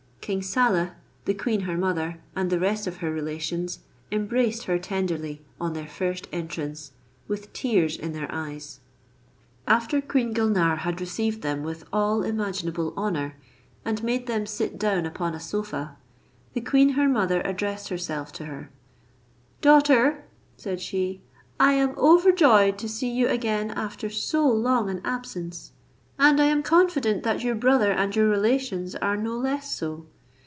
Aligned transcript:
King 0.21 0.43
Saleh, 0.43 0.91
the 1.25 1.33
queen 1.33 1.61
her 1.61 1.75
mother, 1.75 2.21
and 2.37 2.49
the 2.51 2.59
rest 2.59 2.85
of 2.87 2.97
her 2.97 3.11
relations, 3.11 3.79
embraced 4.13 4.63
her 4.65 4.77
tenderly 4.79 5.41
on 5.59 5.73
their 5.73 5.87
first 5.87 6.25
entrance, 6.31 6.91
with 7.27 7.51
tears 7.53 7.97
in 7.97 8.13
their 8.13 8.27
eyes. 8.33 8.79
After 9.67 9.99
Queen 9.99 10.31
Gulnare 10.31 10.75
had 10.77 11.01
received 11.01 11.41
them 11.41 11.63
with 11.63 11.83
all 11.91 12.21
imaginable 12.23 12.93
honour, 12.95 13.35
and 13.83 14.03
made 14.03 14.27
them 14.27 14.45
sit 14.45 14.77
down 14.79 15.05
upon 15.07 15.33
a 15.35 15.39
sofa, 15.39 15.97
the 16.53 16.61
queen 16.61 16.89
her 16.89 17.09
mother 17.09 17.41
addressed 17.43 17.89
herself 17.89 18.31
to 18.33 18.45
her: 18.45 18.69
"Daughter," 19.61 20.23
said 20.55 20.79
she, 20.79 21.21
"I 21.59 21.73
am 21.73 21.93
overjoyed 21.97 22.77
to 22.77 22.87
see 22.87 23.09
you 23.09 23.27
again 23.27 23.69
after 23.71 24.09
so 24.11 24.47
long 24.47 24.87
an 24.89 25.01
absence; 25.03 25.71
and 26.19 26.39
I 26.41 26.45
am 26.45 26.61
confident 26.63 27.23
that 27.23 27.43
your 27.43 27.55
brother 27.55 27.91
and 27.91 28.15
your 28.15 28.27
relations 28.29 28.93
are 28.95 29.17
no 29.17 29.35
less 29.35 29.73
so. 29.75 30.05